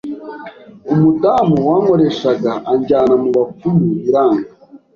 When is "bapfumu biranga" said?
3.37-4.47